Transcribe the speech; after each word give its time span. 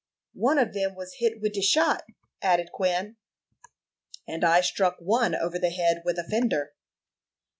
"One 0.39 0.57
of 0.57 0.73
them 0.73 0.95
was 0.95 1.17
hit 1.19 1.41
wid 1.41 1.51
de 1.51 1.61
shot," 1.61 2.03
added 2.41 2.71
Quin. 2.71 3.17
"And 4.27 4.43
I 4.43 4.61
struck 4.61 4.95
one 4.97 5.35
over 5.35 5.59
the 5.59 5.69
head 5.69 6.01
with 6.03 6.17
a 6.17 6.23
fender." 6.23 6.73